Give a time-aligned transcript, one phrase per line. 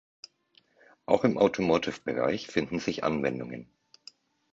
[1.05, 3.69] Auch im Automotive-Bereich finden sich Anwendungen.